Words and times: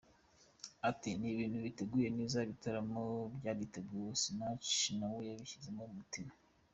Ati 0.89 1.09
“Ni 1.19 1.27
ibintu 1.33 1.57
biteguye 1.65 2.07
neza, 2.17 2.37
igitaramo 2.45 3.03
cyariteguwe, 3.41 4.09
Snach 4.21 4.69
na 4.99 5.07
we 5.13 5.19
yabishyize 5.29 5.69
ku 5.77 5.91
mutima. 5.97 6.33